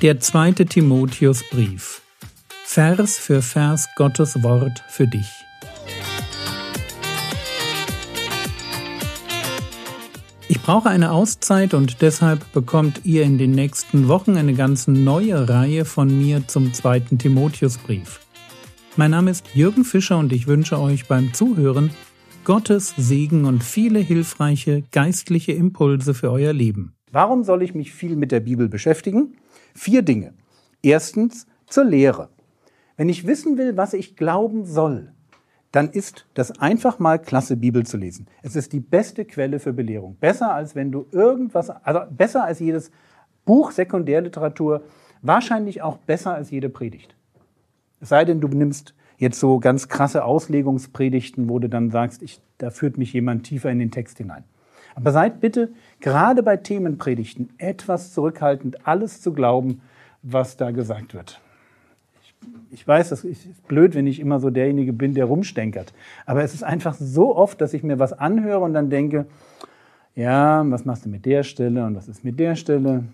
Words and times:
Der 0.00 0.20
zweite 0.20 0.64
Timotheusbrief. 0.64 2.02
Vers 2.64 3.18
für 3.18 3.42
Vers 3.42 3.88
Gottes 3.96 4.44
Wort 4.44 4.84
für 4.88 5.08
dich. 5.08 5.26
Ich 10.48 10.62
brauche 10.62 10.88
eine 10.88 11.10
Auszeit 11.10 11.74
und 11.74 12.00
deshalb 12.00 12.52
bekommt 12.52 13.00
ihr 13.02 13.24
in 13.24 13.38
den 13.38 13.50
nächsten 13.50 14.06
Wochen 14.06 14.36
eine 14.36 14.54
ganz 14.54 14.86
neue 14.86 15.48
Reihe 15.48 15.84
von 15.84 16.16
mir 16.16 16.46
zum 16.46 16.72
zweiten 16.72 17.18
Timotheusbrief. 17.18 18.20
Mein 18.94 19.10
Name 19.10 19.32
ist 19.32 19.52
Jürgen 19.52 19.84
Fischer 19.84 20.18
und 20.18 20.32
ich 20.32 20.46
wünsche 20.46 20.78
euch 20.78 21.08
beim 21.08 21.34
Zuhören 21.34 21.90
Gottes 22.44 22.94
Segen 22.96 23.46
und 23.46 23.64
viele 23.64 23.98
hilfreiche 23.98 24.84
geistliche 24.92 25.50
Impulse 25.50 26.14
für 26.14 26.30
euer 26.30 26.52
Leben. 26.52 26.94
Warum 27.10 27.42
soll 27.42 27.62
ich 27.62 27.74
mich 27.74 27.92
viel 27.92 28.14
mit 28.14 28.30
der 28.30 28.40
Bibel 28.40 28.68
beschäftigen? 28.68 29.34
Vier 29.78 30.02
Dinge. 30.02 30.34
Erstens 30.82 31.46
zur 31.68 31.84
Lehre. 31.84 32.30
Wenn 32.96 33.08
ich 33.08 33.28
wissen 33.28 33.56
will, 33.58 33.76
was 33.76 33.92
ich 33.94 34.16
glauben 34.16 34.64
soll, 34.64 35.12
dann 35.70 35.88
ist 35.88 36.26
das 36.34 36.58
einfach 36.58 36.98
mal 36.98 37.20
klasse, 37.20 37.56
Bibel 37.56 37.86
zu 37.86 37.96
lesen. 37.96 38.26
Es 38.42 38.56
ist 38.56 38.72
die 38.72 38.80
beste 38.80 39.24
Quelle 39.24 39.60
für 39.60 39.72
Belehrung. 39.72 40.16
Besser 40.18 40.52
als 40.52 40.74
wenn 40.74 40.90
du 40.90 41.06
irgendwas, 41.12 41.70
also 41.70 42.00
besser 42.10 42.42
als 42.42 42.58
jedes 42.58 42.90
Buch 43.44 43.70
Sekundärliteratur, 43.70 44.82
wahrscheinlich 45.22 45.80
auch 45.80 45.98
besser 45.98 46.34
als 46.34 46.50
jede 46.50 46.70
Predigt. 46.70 47.14
Es 48.00 48.08
sei 48.08 48.24
denn, 48.24 48.40
du 48.40 48.48
nimmst 48.48 48.96
jetzt 49.16 49.38
so 49.38 49.60
ganz 49.60 49.86
krasse 49.86 50.24
Auslegungspredigten, 50.24 51.48
wo 51.48 51.60
du 51.60 51.68
dann 51.68 51.92
sagst, 51.92 52.24
ich, 52.24 52.40
da 52.58 52.70
führt 52.70 52.98
mich 52.98 53.12
jemand 53.12 53.44
tiefer 53.44 53.70
in 53.70 53.78
den 53.78 53.92
Text 53.92 54.18
hinein. 54.18 54.42
Aber 54.94 55.12
seid 55.12 55.40
bitte 55.40 55.70
gerade 56.00 56.42
bei 56.42 56.56
Themenpredigten 56.56 57.50
etwas 57.58 58.12
zurückhaltend, 58.12 58.86
alles 58.86 59.20
zu 59.20 59.32
glauben, 59.32 59.80
was 60.22 60.56
da 60.56 60.70
gesagt 60.70 61.14
wird. 61.14 61.40
Ich, 62.22 62.34
ich 62.70 62.88
weiß, 62.88 63.10
das 63.10 63.24
ist 63.24 63.66
blöd, 63.68 63.94
wenn 63.94 64.06
ich 64.06 64.20
immer 64.20 64.40
so 64.40 64.50
derjenige 64.50 64.92
bin, 64.92 65.14
der 65.14 65.26
rumstenkert. 65.26 65.92
Aber 66.26 66.42
es 66.42 66.54
ist 66.54 66.62
einfach 66.62 66.94
so 66.94 67.36
oft, 67.36 67.60
dass 67.60 67.74
ich 67.74 67.82
mir 67.82 67.98
was 67.98 68.12
anhöre 68.12 68.60
und 68.60 68.74
dann 68.74 68.90
denke, 68.90 69.26
ja, 70.14 70.64
was 70.68 70.84
machst 70.84 71.04
du 71.04 71.08
mit 71.08 71.24
der 71.26 71.44
Stelle 71.44 71.84
und 71.84 71.94
was 71.94 72.08
ist 72.08 72.24
mit 72.24 72.40
der 72.40 72.56
Stelle? 72.56 73.04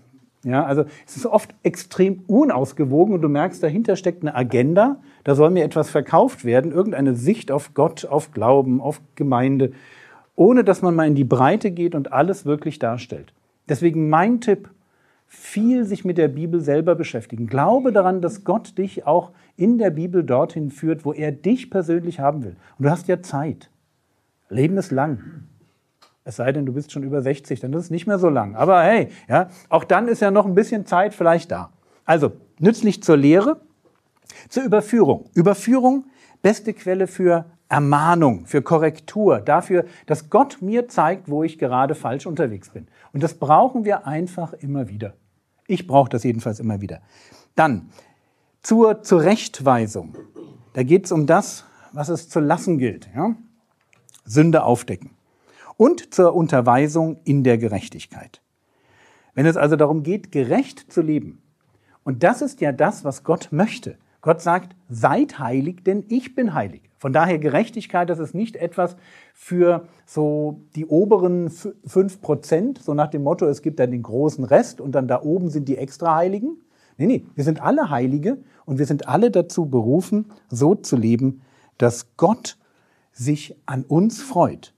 Ja, 0.44 0.64
also 0.64 0.84
es 1.06 1.16
ist 1.16 1.26
oft 1.26 1.54
extrem 1.62 2.22
unausgewogen 2.26 3.14
und 3.14 3.22
du 3.22 3.28
merkst, 3.28 3.62
dahinter 3.62 3.96
steckt 3.96 4.22
eine 4.22 4.34
Agenda. 4.34 4.96
Da 5.24 5.34
soll 5.34 5.50
mir 5.50 5.64
etwas 5.64 5.90
verkauft 5.90 6.44
werden, 6.44 6.70
irgendeine 6.70 7.14
Sicht 7.14 7.50
auf 7.50 7.72
Gott, 7.72 8.04
auf 8.04 8.32
Glauben, 8.32 8.80
auf 8.80 9.00
Gemeinde 9.14 9.72
ohne 10.36 10.64
dass 10.64 10.82
man 10.82 10.94
mal 10.94 11.06
in 11.06 11.14
die 11.14 11.24
Breite 11.24 11.70
geht 11.70 11.94
und 11.94 12.12
alles 12.12 12.44
wirklich 12.44 12.78
darstellt. 12.78 13.32
Deswegen 13.68 14.08
mein 14.08 14.40
Tipp, 14.40 14.70
viel 15.26 15.84
sich 15.84 16.04
mit 16.04 16.18
der 16.18 16.28
Bibel 16.28 16.60
selber 16.60 16.94
beschäftigen. 16.94 17.46
Glaube 17.46 17.92
daran, 17.92 18.20
dass 18.20 18.44
Gott 18.44 18.78
dich 18.78 19.06
auch 19.06 19.32
in 19.56 19.78
der 19.78 19.90
Bibel 19.90 20.22
dorthin 20.22 20.70
führt, 20.70 21.04
wo 21.04 21.12
er 21.12 21.32
dich 21.32 21.70
persönlich 21.70 22.20
haben 22.20 22.44
will. 22.44 22.56
Und 22.78 22.84
du 22.84 22.90
hast 22.90 23.08
ja 23.08 23.20
Zeit. 23.22 23.70
Leben 24.48 24.76
ist 24.76 24.92
lang. 24.92 25.44
Es 26.24 26.36
sei 26.36 26.52
denn, 26.52 26.64
du 26.64 26.72
bist 26.72 26.92
schon 26.92 27.02
über 27.02 27.20
60, 27.20 27.60
dann 27.60 27.72
ist 27.72 27.84
es 27.84 27.90
nicht 27.90 28.06
mehr 28.06 28.18
so 28.18 28.28
lang. 28.28 28.54
Aber 28.54 28.82
hey, 28.82 29.08
ja, 29.28 29.48
auch 29.68 29.84
dann 29.84 30.08
ist 30.08 30.20
ja 30.20 30.30
noch 30.30 30.46
ein 30.46 30.54
bisschen 30.54 30.86
Zeit 30.86 31.14
vielleicht 31.14 31.50
da. 31.50 31.70
Also, 32.04 32.32
nützlich 32.58 33.02
zur 33.02 33.16
Lehre, 33.16 33.60
zur 34.48 34.62
Überführung. 34.62 35.28
Überführung, 35.34 36.06
beste 36.42 36.72
Quelle 36.72 37.06
für 37.06 37.46
Ermahnung, 37.68 38.46
für 38.46 38.62
Korrektur, 38.62 39.40
dafür, 39.40 39.84
dass 40.06 40.30
Gott 40.30 40.58
mir 40.60 40.88
zeigt, 40.88 41.28
wo 41.28 41.42
ich 41.42 41.58
gerade 41.58 41.94
falsch 41.94 42.26
unterwegs 42.26 42.70
bin. 42.70 42.86
Und 43.12 43.22
das 43.22 43.34
brauchen 43.34 43.84
wir 43.84 44.06
einfach 44.06 44.52
immer 44.52 44.88
wieder. 44.88 45.14
Ich 45.66 45.86
brauche 45.86 46.10
das 46.10 46.24
jedenfalls 46.24 46.60
immer 46.60 46.80
wieder. 46.80 47.00
Dann 47.54 47.90
zur 48.62 49.02
Zurechtweisung. 49.02 50.16
Da 50.74 50.82
geht 50.82 51.06
es 51.06 51.12
um 51.12 51.26
das, 51.26 51.64
was 51.92 52.08
es 52.08 52.28
zu 52.28 52.40
lassen 52.40 52.78
gilt. 52.78 53.08
Ja? 53.14 53.34
Sünde 54.24 54.64
aufdecken. 54.64 55.10
Und 55.76 56.14
zur 56.14 56.34
Unterweisung 56.34 57.18
in 57.24 57.44
der 57.44 57.58
Gerechtigkeit. 57.58 58.42
Wenn 59.34 59.46
es 59.46 59.56
also 59.56 59.76
darum 59.76 60.02
geht, 60.02 60.30
gerecht 60.32 60.92
zu 60.92 61.02
leben, 61.02 61.42
und 62.04 62.22
das 62.22 62.42
ist 62.42 62.60
ja 62.60 62.70
das, 62.72 63.04
was 63.04 63.24
Gott 63.24 63.48
möchte. 63.50 63.96
Gott 64.24 64.40
sagt, 64.40 64.74
seid 64.88 65.38
heilig, 65.38 65.84
denn 65.84 66.02
ich 66.08 66.34
bin 66.34 66.54
heilig. 66.54 66.80
Von 66.96 67.12
daher 67.12 67.38
Gerechtigkeit, 67.38 68.08
das 68.08 68.18
ist 68.18 68.34
nicht 68.34 68.56
etwas 68.56 68.96
für 69.34 69.86
so 70.06 70.62
die 70.74 70.86
oberen 70.86 71.50
fünf 71.50 72.22
Prozent, 72.22 72.82
so 72.82 72.94
nach 72.94 73.08
dem 73.08 73.22
Motto, 73.22 73.44
es 73.44 73.60
gibt 73.60 73.78
dann 73.78 73.90
den 73.90 74.02
großen 74.02 74.44
Rest 74.44 74.80
und 74.80 74.92
dann 74.92 75.08
da 75.08 75.20
oben 75.20 75.50
sind 75.50 75.68
die 75.68 75.76
extra 75.76 76.16
Heiligen. 76.16 76.56
Nee, 76.96 77.04
nee, 77.04 77.26
wir 77.34 77.44
sind 77.44 77.60
alle 77.60 77.90
Heilige 77.90 78.38
und 78.64 78.78
wir 78.78 78.86
sind 78.86 79.08
alle 79.08 79.30
dazu 79.30 79.66
berufen, 79.66 80.32
so 80.48 80.74
zu 80.74 80.96
leben, 80.96 81.42
dass 81.76 82.16
Gott 82.16 82.56
sich 83.12 83.54
an 83.66 83.84
uns 83.84 84.22
freut. 84.22 84.72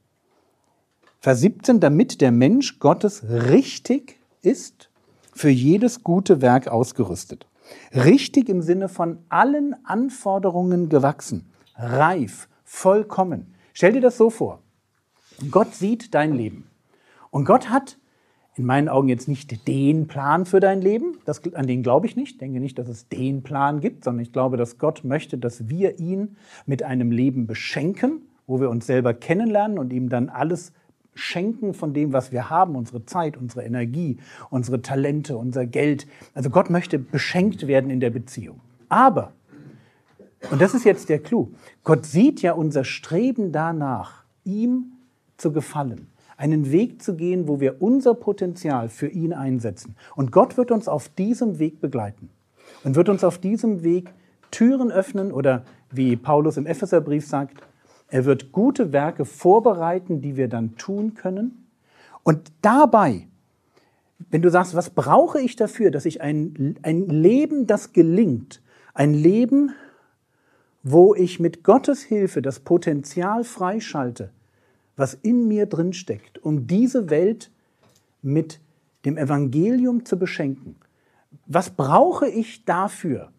Vers 1.21 1.43
17, 1.43 1.79
damit 1.79 2.21
der 2.21 2.33
Mensch 2.33 2.81
Gottes 2.81 3.23
richtig 3.29 4.19
ist, 4.43 4.91
für 5.33 5.51
jedes 5.51 6.03
gute 6.03 6.43
Werk 6.43 6.67
ausgerüstet. 6.67 7.47
Richtig 7.95 8.49
im 8.49 8.63
Sinne 8.63 8.89
von 8.89 9.19
allen 9.29 9.75
Anforderungen 9.85 10.89
gewachsen 10.89 11.51
reif, 11.79 12.49
vollkommen. 12.65 13.55
Stell 13.73 13.93
dir 13.93 14.01
das 14.01 14.17
so 14.17 14.31
vor. 14.31 14.63
Gott 15.51 15.75
sieht 15.75 16.15
dein 16.15 16.33
Leben. 16.33 16.67
Und 17.31 17.45
Gott 17.45 17.69
hat 17.69 17.99
in 18.55 18.65
meinen 18.65 18.89
Augen 18.89 19.09
jetzt 19.09 19.29
nicht 19.29 19.69
den 19.69 20.07
Plan 20.07 20.47
für 20.47 20.61
dein 20.61 20.81
Leben. 20.81 21.19
Das, 21.27 21.43
an 21.53 21.67
den 21.67 21.83
glaube 21.83 22.07
ich 22.07 22.17
nicht. 22.17 22.33
Ich 22.33 22.39
denke 22.39 22.59
nicht, 22.59 22.79
dass 22.79 22.89
es 22.89 23.09
den 23.09 23.43
Plan 23.43 23.81
gibt, 23.81 24.05
sondern 24.05 24.23
ich 24.23 24.33
glaube, 24.33 24.57
dass 24.57 24.79
Gott 24.79 25.05
möchte, 25.05 25.37
dass 25.37 25.69
wir 25.69 25.99
ihn 25.99 26.37
mit 26.65 26.83
einem 26.83 27.11
Leben 27.11 27.47
beschenken, 27.47 28.23
wo 28.47 28.61
wir 28.61 28.71
uns 28.71 28.87
selber 28.87 29.13
kennenlernen 29.13 29.79
und 29.79 29.93
ihm 29.93 30.09
dann 30.09 30.31
alles 30.31 30.73
schenken 31.17 31.75
von 31.75 31.93
dem, 31.93 32.13
was 32.13 32.31
wir 32.31 32.51
haben, 32.51 32.77
unsere 32.77 33.05
Zeit, 33.05 33.37
unsere 33.37 33.65
Energie, 33.65 34.19
unsere 34.51 34.83
Talente, 34.83 35.37
unser 35.37 35.67
Geld. 35.67 36.07
Also 36.35 36.51
Gott 36.51 36.71
möchte 36.71 36.99
beschenkt 36.99 37.67
werden 37.67 37.91
in 37.91 38.01
der 38.01 38.11
Beziehung. 38.11 38.61
Aber 38.89 39.33
und 40.51 40.61
das 40.61 40.75
ist 40.75 40.85
jetzt 40.85 41.09
der 41.09 41.19
Clou. 41.19 41.49
Gott 41.83 42.07
sieht 42.07 42.43
ja 42.43 42.53
unser 42.53 42.85
Streben 42.85 43.53
danach, 43.53 44.25
ihm 44.45 44.93
zu 45.37 45.53
gefallen, 45.53 46.09
einen 46.37 46.71
Weg 46.71 47.03
zu 47.03 47.17
gehen, 47.17 47.49
wo 47.49 47.61
wir 47.61 47.83
unser 47.83 48.15
Potenzial 48.15 48.89
für 48.89 49.09
ihn 49.09 49.33
einsetzen. 49.33 49.97
Und 50.15 50.33
Gott 50.33 50.57
wird 50.57 50.71
uns 50.71 50.89
auf 50.89 51.09
diesem 51.09 51.59
Weg 51.59 51.81
begleiten 51.81 52.31
und 52.85 52.95
wird 52.95 53.09
uns 53.09 53.25
auf 53.25 53.39
diesem 53.39 53.83
Weg 53.83 54.13
Türen 54.51 54.93
öffnen 54.93 55.33
oder 55.33 55.65
wie 55.91 56.17
Paulus 56.17 56.57
im 56.57 56.67
Epheserbrief 56.67 57.27
sagt, 57.27 57.61
er 58.09 58.25
wird 58.25 58.53
gute 58.53 58.93
Werke 58.93 59.25
vorbereiten, 59.25 60.21
die 60.21 60.37
wir 60.37 60.49
dann 60.49 60.77
tun 60.77 61.15
können. 61.15 61.67
Und 62.23 62.53
dabei, 62.63 63.29
wenn 64.31 64.43
du 64.43 64.51
sagst, 64.51 64.75
was 64.75 64.91
brauche 64.91 65.41
ich 65.41 65.57
dafür, 65.57 65.91
dass 65.91 66.07
ich 66.07 66.21
ein, 66.21 66.77
ein 66.83 67.09
Leben, 67.09 67.67
das 67.67 67.93
gelingt, 67.93 68.63
ein 68.95 69.13
Leben, 69.13 69.73
wo 70.83 71.15
ich 71.15 71.41
mit 71.41 71.65
Gottes 71.65 72.03
Hilfe 72.03 72.43
das 72.43 72.61
Potenzial 72.61 73.45
freischalte, 73.45 74.31
was 74.97 75.15
in 75.15 75.49
mir 75.49 75.67
drin 75.67 75.93
steckt, 75.93 76.39
um 76.43 76.67
diese 76.67 77.11
Welt 77.11 77.51
mit 78.23 78.61
dem 79.05 79.17
Evangelium 79.17 80.05
zu 80.05 80.19
beschenken. 80.19 80.77
Was 81.47 81.71
brauche 81.71 82.29
ich 82.29 82.65
dafür? 82.65 83.31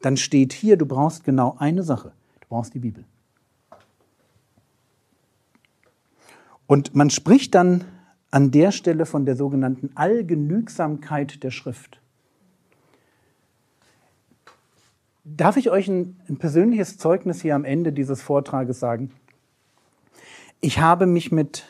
Dann 0.00 0.16
steht 0.16 0.52
hier, 0.52 0.76
du 0.76 0.86
brauchst 0.86 1.24
genau 1.24 1.56
eine 1.58 1.82
Sache. 1.82 2.12
Du 2.40 2.48
brauchst 2.48 2.74
die 2.74 2.78
Bibel. 2.78 3.04
Und 6.70 6.94
man 6.94 7.10
spricht 7.10 7.56
dann 7.56 7.82
an 8.30 8.52
der 8.52 8.70
Stelle 8.70 9.04
von 9.04 9.26
der 9.26 9.34
sogenannten 9.34 9.90
Allgenügsamkeit 9.96 11.42
der 11.42 11.50
Schrift. 11.50 12.00
Darf 15.24 15.56
ich 15.56 15.68
euch 15.68 15.88
ein, 15.88 16.20
ein, 16.28 16.36
persönliches 16.36 16.96
Zeugnis 16.96 17.42
hier 17.42 17.56
am 17.56 17.64
Ende 17.64 17.92
dieses 17.92 18.22
Vortrages 18.22 18.78
sagen? 18.78 19.10
Ich 20.60 20.78
habe 20.78 21.06
mich 21.06 21.32
mit, 21.32 21.64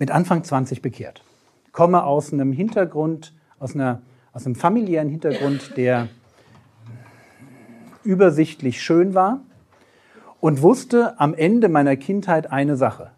mit 0.00 0.10
Anfang 0.10 0.42
20 0.42 0.82
bekehrt. 0.82 1.22
Komme 1.70 2.02
aus 2.02 2.32
einem 2.32 2.50
Hintergrund, 2.50 3.34
aus, 3.60 3.76
einer, 3.76 4.02
aus 4.32 4.46
einem 4.46 4.56
familiären 4.56 5.08
Hintergrund, 5.08 5.76
der 5.76 6.08
übersichtlich 8.02 8.82
schön 8.82 9.14
war 9.14 9.42
und 10.40 10.60
wusste 10.60 11.20
am 11.20 11.34
Ende 11.34 11.68
meiner 11.68 11.94
Kindheit 11.94 12.50
eine 12.50 12.76
Sache. 12.76 13.13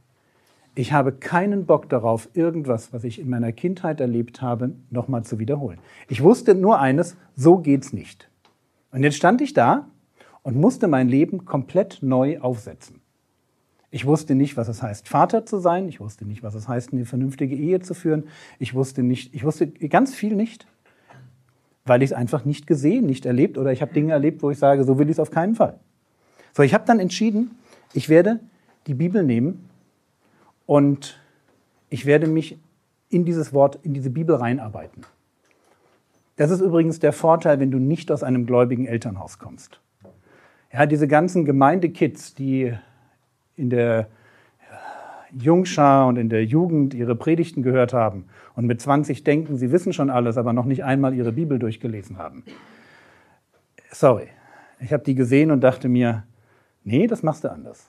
Ich 0.78 0.92
habe 0.92 1.10
keinen 1.12 1.64
Bock 1.64 1.88
darauf, 1.88 2.28
irgendwas, 2.34 2.92
was 2.92 3.02
ich 3.02 3.18
in 3.18 3.30
meiner 3.30 3.50
Kindheit 3.50 3.98
erlebt 3.98 4.42
habe, 4.42 4.72
nochmal 4.90 5.24
zu 5.24 5.38
wiederholen. 5.38 5.78
Ich 6.06 6.22
wusste 6.22 6.54
nur 6.54 6.78
eines, 6.78 7.16
so 7.34 7.56
geht's 7.56 7.94
nicht. 7.94 8.28
Und 8.92 9.02
jetzt 9.02 9.16
stand 9.16 9.40
ich 9.40 9.54
da 9.54 9.88
und 10.42 10.54
musste 10.54 10.86
mein 10.86 11.08
Leben 11.08 11.46
komplett 11.46 12.00
neu 12.02 12.40
aufsetzen. 12.40 13.00
Ich 13.90 14.04
wusste 14.04 14.34
nicht, 14.34 14.58
was 14.58 14.68
es 14.68 14.82
heißt, 14.82 15.08
Vater 15.08 15.46
zu 15.46 15.60
sein. 15.60 15.88
Ich 15.88 15.98
wusste 15.98 16.26
nicht, 16.26 16.42
was 16.42 16.54
es 16.54 16.68
heißt, 16.68 16.92
eine 16.92 17.06
vernünftige 17.06 17.56
Ehe 17.56 17.80
zu 17.80 17.94
führen. 17.94 18.24
Ich 18.58 18.74
wusste 18.74 19.02
nicht, 19.02 19.34
ich 19.34 19.44
wusste 19.44 19.68
ganz 19.68 20.14
viel 20.14 20.36
nicht. 20.36 20.66
weil 21.86 22.02
ich 22.02 22.10
es 22.10 22.16
einfach 22.16 22.44
nicht 22.44 22.66
gesehen, 22.66 23.06
nicht 23.06 23.24
erlebt 23.24 23.56
oder 23.56 23.72
ich 23.72 23.80
habe 23.80 23.94
Dinge 23.94 24.12
erlebt, 24.12 24.42
wo 24.42 24.50
ich 24.50 24.58
sage, 24.58 24.84
so 24.84 24.98
will 24.98 25.06
ich 25.06 25.12
es 25.12 25.20
auf 25.20 25.30
keinen 25.30 25.54
Fall. 25.54 25.78
So, 26.52 26.62
ich 26.62 26.74
habe 26.74 26.84
dann 26.86 26.98
entschieden, 26.98 27.52
ich 27.94 28.08
werde 28.08 28.40
die 28.86 28.94
Bibel 28.94 29.22
nehmen 29.22 29.68
und 30.66 31.18
ich 31.88 32.04
werde 32.04 32.26
mich 32.26 32.58
in 33.08 33.24
dieses 33.24 33.52
Wort, 33.52 33.78
in 33.82 33.94
diese 33.94 34.10
Bibel 34.10 34.34
reinarbeiten. 34.36 35.06
Das 36.36 36.50
ist 36.50 36.60
übrigens 36.60 36.98
der 36.98 37.12
Vorteil, 37.12 37.60
wenn 37.60 37.70
du 37.70 37.78
nicht 37.78 38.12
aus 38.12 38.22
einem 38.22 38.44
gläubigen 38.44 38.86
Elternhaus 38.86 39.38
kommst. 39.38 39.80
Ja, 40.72 40.84
diese 40.84 41.08
ganzen 41.08 41.44
Gemeindekids, 41.44 42.34
die 42.34 42.74
in 43.56 43.70
der 43.70 44.08
Jungschar 45.32 46.06
und 46.06 46.16
in 46.16 46.28
der 46.28 46.44
Jugend 46.44 46.94
ihre 46.94 47.14
Predigten 47.14 47.62
gehört 47.62 47.92
haben 47.92 48.26
und 48.54 48.66
mit 48.66 48.80
20 48.80 49.24
denken, 49.24 49.56
sie 49.56 49.72
wissen 49.72 49.92
schon 49.92 50.10
alles, 50.10 50.36
aber 50.36 50.52
noch 50.52 50.64
nicht 50.64 50.84
einmal 50.84 51.14
ihre 51.14 51.32
Bibel 51.32 51.58
durchgelesen 51.58 52.18
haben. 52.18 52.44
Sorry, 53.90 54.28
ich 54.80 54.92
habe 54.92 55.04
die 55.04 55.14
gesehen 55.14 55.50
und 55.50 55.62
dachte 55.62 55.88
mir, 55.88 56.24
nee, 56.84 57.06
das 57.06 57.22
machst 57.22 57.44
du 57.44 57.50
anders. 57.50 57.88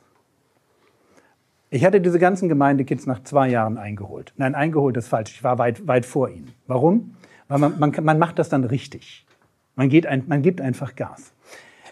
Ich 1.70 1.84
hatte 1.84 2.00
diese 2.00 2.18
ganzen 2.18 2.48
Gemeindekids 2.48 3.06
nach 3.06 3.24
zwei 3.24 3.50
Jahren 3.50 3.78
eingeholt. 3.78 4.34
Nein, 4.38 4.56
eingeholt 4.56 4.96
ist 4.96 5.10
falsch. 5.10 5.32
Ich 5.32 5.44
war 5.44 5.58
weit, 5.58 5.86
weit 5.86 6.06
vor 6.06 6.30
ihnen. 6.30 6.54
Warum? 6.66 7.16
Weil 7.50 7.60
man, 7.60 7.80
man, 7.80 7.94
man 8.04 8.20
macht 8.20 8.40
das 8.40 8.48
dann 8.48 8.64
richtig. 8.64 9.26
Man, 9.76 9.90
geht 9.90 10.08
ein, 10.08 10.24
man 10.28 10.42
gibt 10.42 10.62
einfach 10.62 10.96
Gas. 10.96 11.34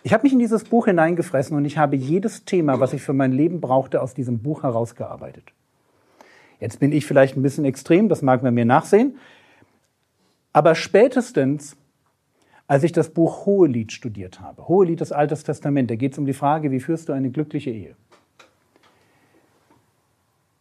Ich 0.03 0.13
habe 0.13 0.23
mich 0.23 0.33
in 0.33 0.39
dieses 0.39 0.63
Buch 0.63 0.85
hineingefressen 0.85 1.57
und 1.57 1.65
ich 1.65 1.77
habe 1.77 1.95
jedes 1.95 2.45
Thema, 2.45 2.79
was 2.79 2.93
ich 2.93 3.01
für 3.01 3.13
mein 3.13 3.31
Leben 3.31 3.59
brauchte, 3.59 4.01
aus 4.01 4.13
diesem 4.13 4.39
Buch 4.39 4.63
herausgearbeitet. 4.63 5.51
Jetzt 6.59 6.79
bin 6.79 6.91
ich 6.91 7.05
vielleicht 7.05 7.35
ein 7.35 7.41
bisschen 7.41 7.65
extrem, 7.65 8.07
das 8.07 8.21
mag 8.21 8.43
man 8.43 8.53
mir 8.53 8.65
nachsehen. 8.65 9.17
Aber 10.53 10.75
spätestens, 10.75 11.75
als 12.67 12.83
ich 12.83 12.93
das 12.93 13.09
Buch 13.09 13.45
Hohelied 13.45 13.91
studiert 13.91 14.39
habe, 14.39 14.67
Hohelied 14.67 15.01
des 15.01 15.11
Altes 15.11 15.43
Testament, 15.43 15.91
da 15.91 15.95
geht 15.95 16.13
es 16.13 16.17
um 16.17 16.25
die 16.25 16.33
Frage, 16.33 16.71
wie 16.71 16.79
führst 16.79 17.09
du 17.09 17.13
eine 17.13 17.29
glückliche 17.29 17.71
Ehe? 17.71 17.95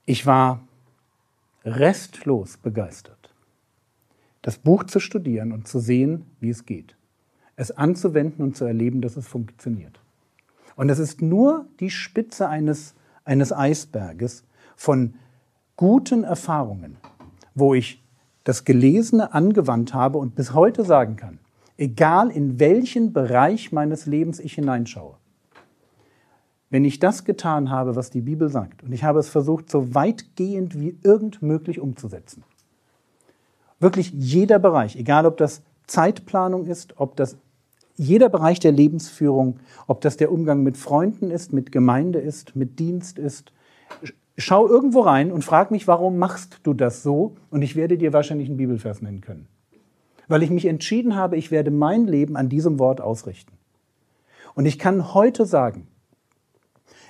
Ich 0.06 0.26
war 0.26 0.60
restlos 1.64 2.56
begeistert, 2.58 3.32
das 4.42 4.58
Buch 4.58 4.84
zu 4.84 5.00
studieren 5.00 5.52
und 5.52 5.66
zu 5.66 5.78
sehen, 5.78 6.26
wie 6.40 6.50
es 6.50 6.66
geht 6.66 6.94
es 7.56 7.70
anzuwenden 7.70 8.42
und 8.42 8.56
zu 8.56 8.64
erleben, 8.64 9.00
dass 9.00 9.16
es 9.16 9.26
funktioniert. 9.26 10.00
Und 10.76 10.88
es 10.88 10.98
ist 10.98 11.22
nur 11.22 11.66
die 11.80 11.90
Spitze 11.90 12.48
eines, 12.48 12.94
eines 13.24 13.52
Eisberges 13.52 14.44
von 14.76 15.14
guten 15.76 16.24
Erfahrungen, 16.24 16.96
wo 17.54 17.74
ich 17.74 18.02
das 18.42 18.64
Gelesene 18.64 19.32
angewandt 19.32 19.94
habe 19.94 20.18
und 20.18 20.34
bis 20.34 20.52
heute 20.52 20.84
sagen 20.84 21.16
kann, 21.16 21.38
egal 21.78 22.30
in 22.30 22.58
welchen 22.58 23.12
Bereich 23.12 23.72
meines 23.72 24.06
Lebens 24.06 24.40
ich 24.40 24.54
hineinschaue, 24.54 25.16
wenn 26.74 26.84
ich 26.84 26.98
das 26.98 27.24
getan 27.24 27.70
habe, 27.70 27.94
was 27.94 28.10
die 28.10 28.20
Bibel 28.20 28.48
sagt, 28.48 28.82
und 28.82 28.90
ich 28.90 29.04
habe 29.04 29.20
es 29.20 29.28
versucht, 29.28 29.70
so 29.70 29.94
weitgehend 29.94 30.76
wie 30.80 30.98
irgend 31.04 31.40
möglich 31.40 31.78
umzusetzen, 31.78 32.42
wirklich 33.78 34.10
jeder 34.10 34.58
Bereich, 34.58 34.96
egal 34.96 35.24
ob 35.24 35.36
das 35.36 35.62
Zeitplanung 35.86 36.66
ist, 36.66 36.94
ob 36.98 37.14
das 37.14 37.36
jeder 37.94 38.28
Bereich 38.28 38.58
der 38.58 38.72
Lebensführung, 38.72 39.60
ob 39.86 40.00
das 40.00 40.16
der 40.16 40.32
Umgang 40.32 40.64
mit 40.64 40.76
Freunden 40.76 41.30
ist, 41.30 41.52
mit 41.52 41.70
Gemeinde 41.70 42.18
ist, 42.18 42.56
mit 42.56 42.80
Dienst 42.80 43.20
ist, 43.20 43.52
schau 44.36 44.66
irgendwo 44.66 45.02
rein 45.02 45.30
und 45.30 45.44
frag 45.44 45.70
mich, 45.70 45.86
warum 45.86 46.18
machst 46.18 46.58
du 46.64 46.74
das 46.74 47.04
so? 47.04 47.36
Und 47.50 47.62
ich 47.62 47.76
werde 47.76 47.98
dir 47.98 48.12
wahrscheinlich 48.12 48.48
einen 48.48 48.56
Bibelvers 48.56 49.00
nennen 49.00 49.20
können. 49.20 49.46
Weil 50.26 50.42
ich 50.42 50.50
mich 50.50 50.66
entschieden 50.66 51.14
habe, 51.14 51.36
ich 51.36 51.52
werde 51.52 51.70
mein 51.70 52.08
Leben 52.08 52.36
an 52.36 52.48
diesem 52.48 52.80
Wort 52.80 53.00
ausrichten. 53.00 53.52
Und 54.56 54.66
ich 54.66 54.80
kann 54.80 55.14
heute 55.14 55.46
sagen, 55.46 55.86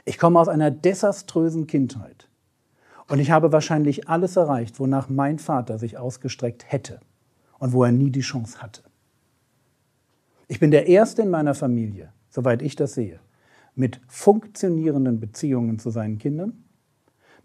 ich 0.05 0.19
komme 0.19 0.39
aus 0.39 0.49
einer 0.49 0.71
desaströsen 0.71 1.67
Kindheit. 1.67 2.29
Und 3.09 3.19
ich 3.19 3.31
habe 3.31 3.53
wahrscheinlich 3.53 4.09
alles 4.09 4.37
erreicht, 4.37 4.81
wonach 4.81 5.09
mein 5.09 5.39
Vater 5.39 5.79
sich 5.79 5.99
ausgestreckt 5.99 6.71
hätte 6.71 7.01
und 7.59 7.73
wo 7.73 7.85
er 7.85 7.93
nie 7.93 8.11
die 8.11 8.21
Chance 8.21 8.63
hatte. 8.63 8.83
Ich 10.49 10.61
bin 10.61 10.71
der 10.71 10.87
Erste 10.87 11.23
in 11.23 11.31
meiner 11.31 11.55
Familie, 11.55 12.13
soweit 12.31 12.63
ich 12.63 12.77
das 12.77 12.95
sehe, 12.95 13.21
mit 13.75 14.01
funktionierenden 14.07 15.21
Beziehungen 15.21 15.79
zu 15.79 15.91
seinen 15.91 16.19
Kindern, 16.19 16.65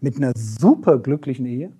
mit 0.00 0.16
einer 0.16 0.32
superglücklichen 0.34 1.46
Ehe, 1.46 1.72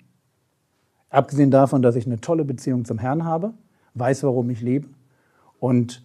abgesehen 1.08 1.50
davon, 1.50 1.82
dass 1.82 1.96
ich 1.96 2.06
eine 2.06 2.20
tolle 2.20 2.44
Beziehung 2.44 2.84
zum 2.84 2.98
Herrn 2.98 3.24
habe, 3.24 3.54
weiß, 3.94 4.22
warum 4.24 4.50
ich 4.50 4.60
lebe 4.60 4.88
und 5.58 6.04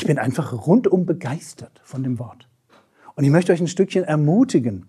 ich 0.00 0.06
bin 0.06 0.18
einfach 0.18 0.66
rundum 0.66 1.04
begeistert 1.04 1.82
von 1.84 2.02
dem 2.02 2.18
Wort. 2.18 2.48
Und 3.16 3.24
ich 3.24 3.30
möchte 3.30 3.52
euch 3.52 3.60
ein 3.60 3.68
Stückchen 3.68 4.02
ermutigen, 4.02 4.86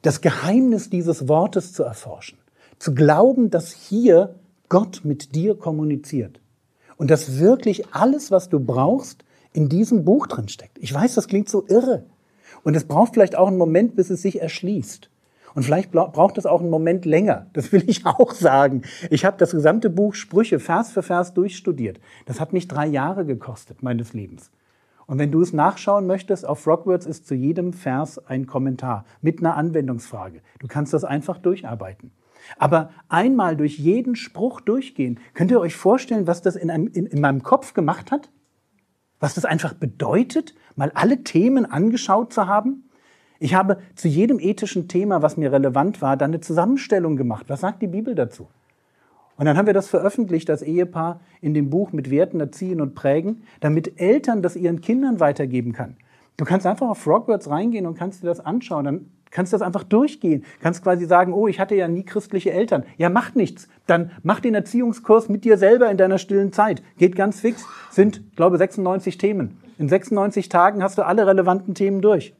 das 0.00 0.22
Geheimnis 0.22 0.88
dieses 0.88 1.28
Wortes 1.28 1.74
zu 1.74 1.82
erforschen, 1.82 2.38
zu 2.78 2.94
glauben, 2.94 3.50
dass 3.50 3.70
hier 3.72 4.34
Gott 4.70 5.02
mit 5.04 5.34
dir 5.34 5.58
kommuniziert. 5.58 6.40
Und 6.96 7.10
dass 7.10 7.38
wirklich 7.38 7.94
alles, 7.94 8.30
was 8.30 8.48
du 8.48 8.60
brauchst, 8.60 9.22
in 9.52 9.68
diesem 9.68 10.06
Buch 10.06 10.26
drin 10.26 10.48
steckt. 10.48 10.78
Ich 10.78 10.94
weiß, 10.94 11.16
das 11.16 11.28
klingt 11.28 11.50
so 11.50 11.66
irre. 11.68 12.06
Und 12.64 12.74
es 12.76 12.84
braucht 12.84 13.12
vielleicht 13.12 13.36
auch 13.36 13.48
einen 13.48 13.58
Moment, 13.58 13.94
bis 13.94 14.08
es 14.08 14.22
sich 14.22 14.40
erschließt. 14.40 15.10
Und 15.56 15.62
vielleicht 15.62 15.90
braucht 15.90 16.36
es 16.36 16.44
auch 16.44 16.60
einen 16.60 16.70
Moment 16.70 17.06
länger. 17.06 17.46
Das 17.54 17.72
will 17.72 17.82
ich 17.86 18.04
auch 18.04 18.32
sagen. 18.32 18.82
Ich 19.08 19.24
habe 19.24 19.38
das 19.38 19.52
gesamte 19.52 19.88
Buch 19.88 20.14
Sprüche 20.14 20.60
Vers 20.60 20.92
für 20.92 21.02
Vers 21.02 21.32
durchstudiert. 21.32 21.98
Das 22.26 22.38
hat 22.38 22.52
mich 22.52 22.68
drei 22.68 22.86
Jahre 22.86 23.24
gekostet 23.24 23.82
meines 23.82 24.12
Lebens. 24.12 24.50
Und 25.06 25.18
wenn 25.18 25.32
du 25.32 25.40
es 25.40 25.54
nachschauen 25.54 26.06
möchtest, 26.06 26.46
auf 26.46 26.66
Rockwords 26.66 27.06
ist 27.06 27.26
zu 27.26 27.34
jedem 27.34 27.72
Vers 27.72 28.18
ein 28.26 28.46
Kommentar 28.46 29.06
mit 29.22 29.38
einer 29.40 29.56
Anwendungsfrage. 29.56 30.42
Du 30.58 30.66
kannst 30.66 30.92
das 30.92 31.04
einfach 31.04 31.38
durcharbeiten. 31.38 32.12
Aber 32.58 32.90
einmal 33.08 33.56
durch 33.56 33.78
jeden 33.78 34.14
Spruch 34.14 34.60
durchgehen, 34.60 35.18
könnt 35.32 35.50
ihr 35.50 35.60
euch 35.60 35.74
vorstellen, 35.74 36.26
was 36.26 36.42
das 36.42 36.56
in, 36.56 36.70
einem, 36.70 36.88
in, 36.88 37.06
in 37.06 37.20
meinem 37.22 37.42
Kopf 37.42 37.72
gemacht 37.72 38.10
hat? 38.10 38.28
Was 39.20 39.32
das 39.32 39.46
einfach 39.46 39.72
bedeutet, 39.72 40.54
mal 40.74 40.92
alle 40.94 41.24
Themen 41.24 41.64
angeschaut 41.64 42.34
zu 42.34 42.46
haben? 42.46 42.85
Ich 43.38 43.54
habe 43.54 43.78
zu 43.94 44.08
jedem 44.08 44.38
ethischen 44.40 44.88
Thema, 44.88 45.22
was 45.22 45.36
mir 45.36 45.52
relevant 45.52 46.00
war, 46.02 46.16
dann 46.16 46.30
eine 46.30 46.40
Zusammenstellung 46.40 47.16
gemacht. 47.16 47.46
Was 47.48 47.60
sagt 47.60 47.82
die 47.82 47.86
Bibel 47.86 48.14
dazu? 48.14 48.48
Und 49.36 49.44
dann 49.44 49.58
haben 49.58 49.66
wir 49.66 49.74
das 49.74 49.88
veröffentlicht 49.88 50.48
als 50.48 50.62
Ehepaar 50.62 51.20
in 51.42 51.52
dem 51.52 51.68
Buch 51.68 51.92
mit 51.92 52.10
Werten 52.10 52.40
erziehen 52.40 52.80
und 52.80 52.94
prägen, 52.94 53.42
damit 53.60 54.00
Eltern 54.00 54.42
das 54.42 54.56
ihren 54.56 54.80
Kindern 54.80 55.20
weitergeben 55.20 55.72
kann. 55.72 55.96
Du 56.38 56.44
kannst 56.44 56.66
einfach 56.66 56.88
auf 56.88 56.98
Frogwords 56.98 57.50
reingehen 57.50 57.86
und 57.86 57.98
kannst 57.98 58.22
dir 58.22 58.28
das 58.28 58.40
anschauen. 58.40 58.84
Dann 58.84 59.10
Kannst 59.30 59.52
das 59.52 59.60
einfach 59.60 59.82
durchgehen. 59.82 60.44
Kannst 60.60 60.82
quasi 60.82 61.04
sagen, 61.04 61.32
oh, 61.32 61.48
ich 61.48 61.60
hatte 61.60 61.74
ja 61.74 61.88
nie 61.88 62.04
christliche 62.04 62.52
Eltern. 62.52 62.84
Ja, 62.96 63.10
macht 63.10 63.36
nichts. 63.36 63.68
Dann 63.86 64.12
mach 64.22 64.40
den 64.40 64.54
Erziehungskurs 64.54 65.28
mit 65.28 65.44
dir 65.44 65.58
selber 65.58 65.90
in 65.90 65.96
deiner 65.96 66.18
stillen 66.18 66.52
Zeit. 66.52 66.82
Geht 66.96 67.16
ganz 67.16 67.40
fix. 67.40 67.66
Sind, 67.90 68.22
glaube 68.36 68.56
96 68.56 69.18
Themen. 69.18 69.58
In 69.78 69.88
96 69.88 70.48
Tagen 70.48 70.82
hast 70.82 70.96
du 70.96 71.04
alle 71.04 71.26
relevanten 71.26 71.74
Themen 71.74 72.00
durch. 72.00 72.34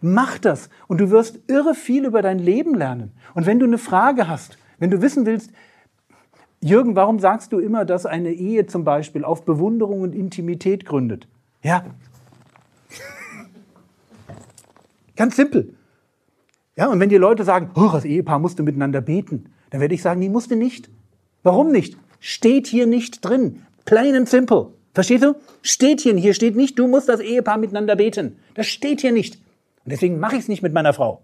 Mach 0.00 0.38
das 0.38 0.70
und 0.88 1.00
du 1.00 1.10
wirst 1.10 1.40
irre 1.48 1.74
viel 1.74 2.06
über 2.06 2.22
dein 2.22 2.38
Leben 2.38 2.74
lernen. 2.74 3.12
Und 3.34 3.46
wenn 3.46 3.58
du 3.58 3.66
eine 3.66 3.78
Frage 3.78 4.28
hast, 4.28 4.56
wenn 4.78 4.90
du 4.90 5.02
wissen 5.02 5.26
willst, 5.26 5.50
Jürgen, 6.62 6.96
warum 6.96 7.18
sagst 7.18 7.52
du 7.52 7.58
immer, 7.58 7.84
dass 7.84 8.06
eine 8.06 8.32
Ehe 8.32 8.66
zum 8.66 8.84
Beispiel 8.84 9.24
auf 9.24 9.44
Bewunderung 9.44 10.02
und 10.02 10.14
Intimität 10.14 10.84
gründet? 10.84 11.26
Ja, 11.62 11.84
Ganz 15.16 15.36
simpel. 15.36 15.74
Ja, 16.76 16.88
und 16.88 17.00
wenn 17.00 17.08
die 17.08 17.16
Leute 17.16 17.44
sagen, 17.44 17.70
oh, 17.74 17.90
das 17.92 18.04
Ehepaar 18.04 18.38
musste 18.38 18.62
miteinander 18.62 19.00
beten, 19.00 19.52
dann 19.70 19.80
werde 19.80 19.94
ich 19.94 20.02
sagen, 20.02 20.20
nee, 20.20 20.28
musste 20.28 20.56
nicht. 20.56 20.88
Warum 21.42 21.72
nicht? 21.72 21.96
Steht 22.20 22.66
hier 22.66 22.86
nicht 22.86 23.24
drin. 23.24 23.62
Plain 23.84 24.14
and 24.14 24.28
simple. 24.28 24.72
Verstehst 24.94 25.24
du? 25.24 25.34
Steht 25.62 26.00
hier, 26.00 26.16
hier 26.16 26.34
steht 26.34 26.56
nicht, 26.56 26.78
du 26.78 26.86
musst 26.86 27.08
das 27.08 27.20
Ehepaar 27.20 27.58
miteinander 27.58 27.96
beten. 27.96 28.36
Das 28.54 28.66
steht 28.66 29.00
hier 29.00 29.12
nicht. 29.12 29.40
Und 29.90 29.94
deswegen 29.94 30.20
mache 30.20 30.36
ich 30.36 30.42
es 30.42 30.48
nicht 30.48 30.62
mit 30.62 30.72
meiner 30.72 30.92
Frau. 30.92 31.22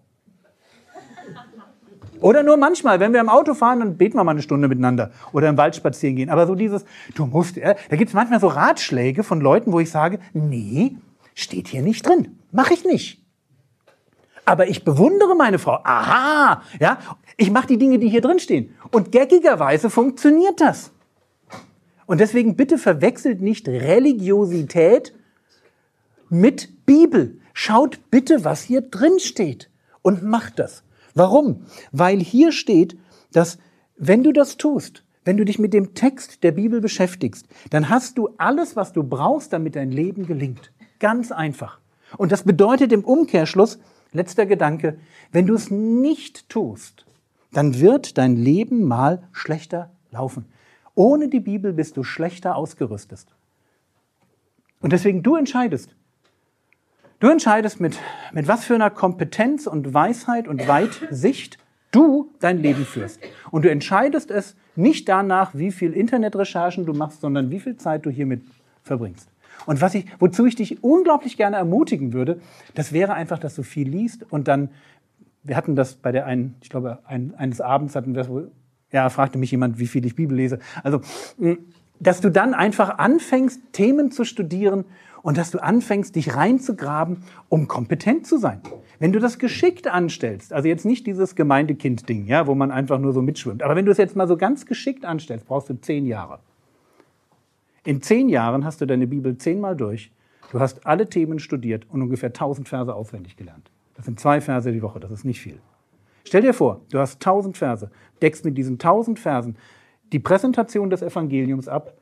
Oder 2.21 2.43
nur 2.43 2.57
manchmal, 2.57 2.99
wenn 2.99 3.13
wir 3.13 3.21
im 3.21 3.29
Auto 3.29 3.55
fahren, 3.55 3.79
dann 3.79 3.97
beten 3.97 4.17
wir 4.17 4.25
mal 4.25 4.33
eine 4.33 4.43
Stunde 4.43 4.67
miteinander 4.67 5.13
oder 5.33 5.49
im 5.49 5.57
Wald 5.57 5.77
spazieren 5.77 6.17
gehen. 6.17 6.31
Aber 6.31 6.49
so 6.49 6.57
dieses, 6.57 6.85
du 7.15 7.27
musst, 7.27 7.59
da 7.59 7.97
gibt 7.97 8.09
es 8.09 8.15
manchmal 8.15 8.41
so 8.41 8.49
Ratschläge 8.49 9.23
von 9.23 9.41
Leuten, 9.41 9.71
wo 9.71 9.79
ich 9.79 9.91
sage, 9.91 10.19
nee, 10.33 10.97
steht 11.35 11.69
hier 11.69 11.83
nicht 11.83 12.05
drin. 12.05 12.39
Mache 12.51 12.75
ich 12.75 12.85
nicht 12.85 13.23
aber 14.47 14.69
ich 14.69 14.85
bewundere 14.85 15.35
meine 15.35 15.59
Frau. 15.59 15.81
Aha, 15.83 16.63
ja, 16.79 16.99
ich 17.37 17.51
mache 17.51 17.67
die 17.67 17.79
Dinge, 17.79 17.99
die 17.99 18.09
hier 18.09 18.21
drin 18.21 18.39
stehen. 18.39 18.77
Und 18.93 19.11
geckigerweise 19.13 19.91
funktioniert 19.91 20.61
das. 20.61 20.93
Und 22.07 22.21
deswegen 22.21 22.55
bitte 22.55 22.79
verwechselt 22.79 23.43
nicht 23.43 23.69
Religiosität 23.69 25.13
mit 26.31 26.87
Bibel. 26.87 27.41
Schaut 27.59 28.11
bitte, 28.11 28.45
was 28.45 28.61
hier 28.61 28.83
drin 28.83 29.19
steht 29.19 29.71
und 30.03 30.23
macht 30.23 30.59
das. 30.59 30.83
Warum? 31.15 31.65
Weil 31.91 32.21
hier 32.21 32.53
steht, 32.53 32.99
dass 33.33 33.57
wenn 33.97 34.23
du 34.23 34.35
das 34.35 34.59
tust, 34.59 35.05
wenn 35.25 35.39
du 35.39 35.45
dich 35.47 35.59
mit 35.59 35.73
dem 35.73 35.95
Text 35.95 36.43
der 36.43 36.53
Bibel 36.53 36.83
beschäftigst, 36.83 37.47
dann 37.71 37.89
hast 37.89 38.19
du 38.19 38.29
alles, 38.37 38.77
was 38.77 38.93
du 38.93 39.03
brauchst, 39.03 39.55
damit 39.55 39.75
dein 39.75 39.91
Leben 39.91 40.27
gelingt. 40.27 40.71
Ganz 40.99 41.33
einfach. 41.33 41.81
Und 42.19 42.31
das 42.31 42.43
bedeutet 42.43 42.93
im 42.93 43.03
Umkehrschluss, 43.03 43.79
letzter 44.13 44.45
Gedanke, 44.45 44.99
wenn 45.33 45.47
du 45.47 45.55
es 45.55 45.71
nicht 45.71 46.51
tust, 46.51 47.07
dann 47.55 47.81
wird 47.81 48.19
dein 48.19 48.37
Leben 48.37 48.85
mal 48.85 49.27
schlechter 49.33 49.93
laufen. 50.11 50.45
Ohne 50.95 51.29
die 51.31 51.41
Bibel 51.41 51.73
bist 51.73 51.97
du 51.97 52.03
schlechter 52.03 52.55
ausgerüstet. 52.55 53.25
Und 54.83 54.93
deswegen 54.93 55.23
du 55.23 55.37
entscheidest. 55.37 55.97
Du 57.19 57.29
entscheidest 57.29 57.81
mit, 57.81 57.99
mit 58.33 58.47
was 58.47 58.67
für 58.67 58.75
einer 58.75 58.91
Kompetenz 58.91 59.67
und 59.67 59.95
Weisheit 59.95 60.49
und 60.49 60.69
Weitsicht 60.69 61.57
du 61.91 62.31
dein 62.41 62.59
Leben 62.59 62.85
führst. 62.85 63.21
Und 63.51 63.65
du 63.65 63.71
entscheidest 63.71 64.31
es 64.31 64.55
nicht 64.75 65.09
danach, 65.09 65.55
wie 65.55 65.71
viel 65.71 65.95
Internetrecherchen 65.95 66.85
du 66.85 66.93
machst, 66.93 67.23
sondern 67.23 67.51
wie 67.51 67.59
viel 67.59 67.79
Zeit 67.79 68.05
du 68.05 68.11
hiermit 68.11 68.43
verbringst. 68.83 69.31
Und 69.65 69.81
was 69.81 69.95
ich, 69.95 70.05
wozu 70.19 70.45
ich 70.45 70.57
dich 70.57 70.85
unglaublich 70.85 71.39
gerne 71.39 71.57
ermutigen 71.57 72.13
würde, 72.13 72.39
das 72.75 72.93
wäre 72.93 73.15
einfach, 73.15 73.39
dass 73.39 73.55
du 73.55 73.63
viel 73.63 73.89
liest 73.89 74.31
und 74.31 74.47
dann, 74.47 74.69
wir 75.43 75.57
hatten 75.57 75.75
das 75.75 75.95
bei 75.95 76.13
der 76.13 76.27
einen, 76.27 76.57
ich 76.61 76.69
glaube, 76.69 76.99
ein, 77.07 77.35
eines 77.39 77.63
Abends 77.63 77.97
hatten 77.97 78.15
wir 78.15 78.23
das 78.23 78.29
wohl, 78.29 78.51
ja, 78.93 79.09
fragte 79.09 79.39
mich 79.39 79.51
jemand, 79.51 79.79
wie 79.79 79.87
viel 79.87 80.05
ich 80.05 80.15
Bibel 80.15 80.37
lese. 80.37 80.59
Also, 80.83 81.01
dass 81.99 82.21
du 82.21 82.31
dann 82.31 82.53
einfach 82.53 82.99
anfängst, 82.99 83.73
Themen 83.73 84.11
zu 84.11 84.25
studieren 84.25 84.85
und 85.27 85.37
dass 85.37 85.51
du 85.51 85.61
anfängst, 85.61 86.15
dich 86.15 86.37
reinzugraben, 86.37 87.25
um 87.49 87.67
kompetent 87.67 88.29
zu 88.29 88.39
sein. 88.39 88.61
Wenn 89.01 89.11
du 89.13 89.19
das 89.19 89.41
geschickt 89.41 89.89
anstellst, 89.89 90.53
also 90.53 90.69
jetzt 90.69 90.85
nicht 90.85 91.05
dieses 91.05 91.35
Gemeindekind-Ding, 91.35 92.27
ja, 92.27 92.47
wo 92.47 92.55
man 92.55 92.71
einfach 92.71 93.01
nur 93.01 93.13
so 93.13 93.23
mitschwimmt, 93.23 93.65
aber 93.65 93.75
wenn 93.75 93.85
du 93.85 93.91
es 93.91 93.99
jetzt 93.99 94.15
mal 94.15 94.29
so 94.29 94.37
ganz 94.37 94.67
geschickt 94.67 95.05
anstellst, 95.05 95.49
brauchst 95.49 95.69
du 95.69 95.75
zehn 95.81 96.07
Jahre. 96.07 96.39
In 97.83 98.03
zehn 98.03 98.29
Jahren 98.29 98.65
hast 98.65 98.81
du 98.81 98.87
deine 98.87 99.09
Bibel 99.09 99.37
zehnmal 99.37 99.75
durch, 99.75 100.13
du 100.53 100.61
hast 100.61 100.87
alle 100.87 101.09
Themen 101.09 101.41
studiert 101.41 101.87
und 101.91 102.03
ungefähr 102.03 102.33
tausend 102.33 102.69
Verse 102.69 102.95
auswendig 102.95 103.37
gelernt. 103.37 103.69
Das 103.97 104.05
sind 104.05 104.21
zwei 104.21 104.41
Verse 104.41 104.71
die 104.71 104.81
Woche, 104.81 105.01
das 105.01 105.11
ist 105.11 105.25
nicht 105.25 105.41
viel. 105.41 105.59
Stell 106.23 106.43
dir 106.43 106.55
vor, 106.55 106.83
du 106.93 107.01
hast 107.01 107.21
tausend 107.21 107.59
Verse, 107.59 107.91
deckst 108.23 108.45
mit 108.45 108.57
diesen 108.57 108.79
tausend 108.79 109.19
Versen 109.19 109.57
die 110.13 110.21
Präsentation 110.21 110.89
des 110.89 111.03
Evangeliums 111.03 111.67
ab, 111.67 111.95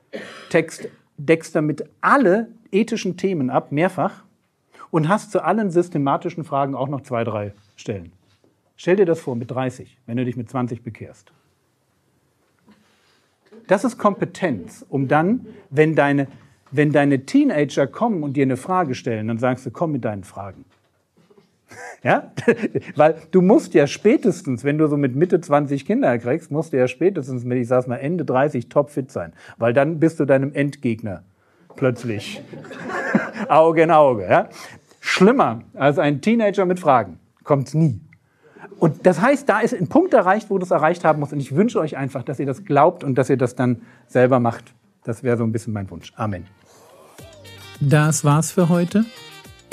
Text, 0.51 0.89
deckst 1.17 1.55
damit 1.55 1.85
alle 2.01 2.49
ethischen 2.71 3.17
Themen 3.17 3.49
ab, 3.49 3.71
mehrfach, 3.71 4.23
und 4.91 5.09
hast 5.09 5.31
zu 5.31 5.43
allen 5.43 5.71
systematischen 5.71 6.43
Fragen 6.43 6.75
auch 6.75 6.87
noch 6.87 7.01
zwei, 7.01 7.23
drei 7.23 7.53
Stellen. 7.75 8.11
Stell 8.77 8.95
dir 8.95 9.05
das 9.05 9.19
vor 9.19 9.35
mit 9.35 9.51
30, 9.51 9.97
wenn 10.05 10.17
du 10.17 10.25
dich 10.25 10.37
mit 10.37 10.49
20 10.49 10.83
bekehrst. 10.83 11.31
Das 13.67 13.83
ist 13.83 13.97
Kompetenz, 13.97 14.85
um 14.89 15.07
dann, 15.07 15.47
wenn 15.69 15.95
deine, 15.95 16.27
wenn 16.71 16.91
deine 16.91 17.25
Teenager 17.25 17.87
kommen 17.87 18.21
und 18.23 18.33
dir 18.33 18.43
eine 18.43 18.57
Frage 18.57 18.95
stellen, 18.95 19.27
dann 19.27 19.37
sagst 19.37 19.65
du, 19.65 19.71
komm 19.71 19.91
mit 19.91 20.05
deinen 20.05 20.23
Fragen. 20.23 20.65
Ja? 22.03 22.31
Weil 22.95 23.15
du 23.31 23.41
musst 23.41 23.73
ja 23.73 23.87
spätestens, 23.87 24.63
wenn 24.63 24.77
du 24.77 24.87
so 24.87 24.97
mit 24.97 25.15
Mitte 25.15 25.41
20 25.41 25.85
Kinder 25.85 26.17
kriegst, 26.17 26.51
musst 26.51 26.73
du 26.73 26.77
ja 26.77 26.87
spätestens 26.87 27.43
mit, 27.43 27.57
ich 27.57 27.67
sag's 27.67 27.87
mal, 27.87 27.97
Ende 27.97 28.25
30 28.25 28.69
topfit 28.69 29.11
sein. 29.11 29.33
Weil 29.57 29.73
dann 29.73 29.99
bist 29.99 30.19
du 30.19 30.25
deinem 30.25 30.53
Endgegner 30.53 31.23
plötzlich 31.75 32.41
Auge 33.49 33.83
in 33.83 33.91
Auge. 33.91 34.27
Ja? 34.29 34.49
Schlimmer 34.99 35.63
als 35.73 35.99
ein 35.99 36.21
Teenager 36.21 36.65
mit 36.65 36.79
Fragen 36.79 37.19
kommt's 37.43 37.73
nie. 37.73 38.01
Und 38.77 39.05
das 39.05 39.21
heißt, 39.21 39.47
da 39.47 39.59
ist 39.59 39.73
ein 39.73 39.87
Punkt 39.87 40.13
erreicht, 40.13 40.49
wo 40.49 40.57
du 40.57 40.65
es 40.65 40.71
erreicht 40.71 41.05
haben 41.05 41.19
musst. 41.19 41.31
Und 41.31 41.39
ich 41.39 41.55
wünsche 41.55 41.79
euch 41.79 41.95
einfach, 41.95 42.23
dass 42.23 42.39
ihr 42.39 42.45
das 42.45 42.65
glaubt 42.65 43.03
und 43.03 43.15
dass 43.15 43.29
ihr 43.29 43.37
das 43.37 43.55
dann 43.55 43.81
selber 44.07 44.39
macht. 44.39 44.73
Das 45.03 45.23
wäre 45.23 45.37
so 45.37 45.43
ein 45.43 45.51
bisschen 45.51 45.71
mein 45.71 45.89
Wunsch. 45.91 46.11
Amen. 46.15 46.45
Das 47.79 48.25
war's 48.25 48.51
für 48.51 48.69
heute. 48.69 49.05